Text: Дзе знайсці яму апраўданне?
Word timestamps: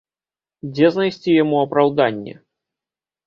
Дзе 0.77 0.87
знайсці 0.95 1.35
яму 1.43 1.57
апраўданне? 1.65 2.33